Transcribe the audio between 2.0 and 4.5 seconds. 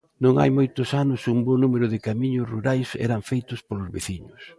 camiños rurais eran feitos polos veciños.